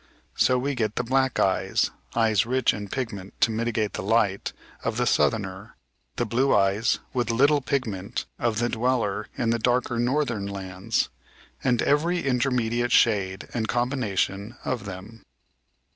[0.35, 4.51] So we get the black eyes (eyes rich in pigment, to mitigate the light)
[4.83, 5.75] of the southerner,
[6.15, 11.09] the blue eyes (with little pigment) of the dweller in the darker northern lands,
[11.63, 15.21] and every intermediate shade and combination of them.